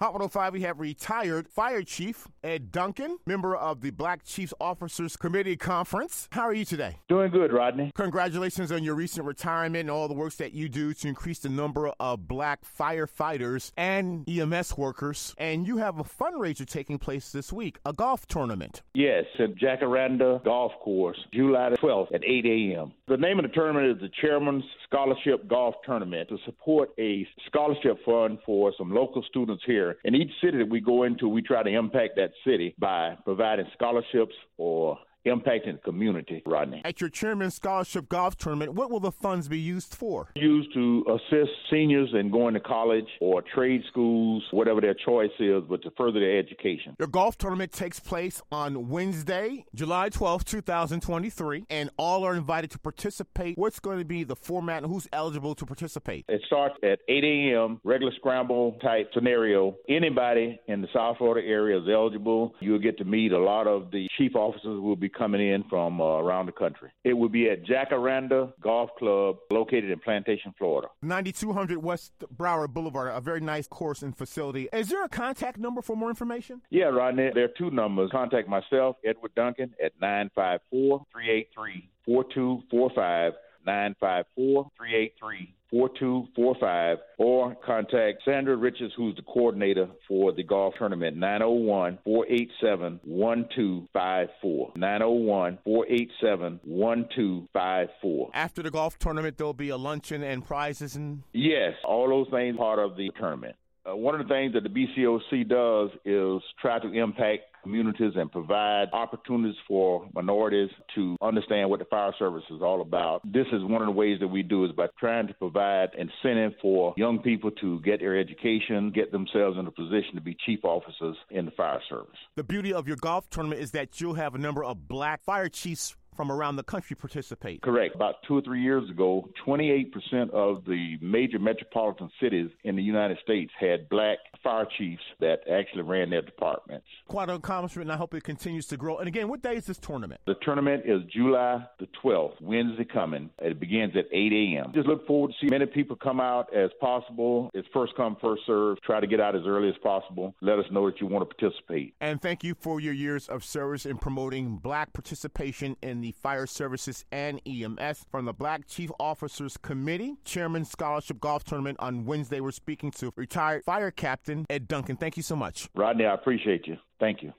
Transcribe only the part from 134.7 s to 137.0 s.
chiefs that actually ran their departments.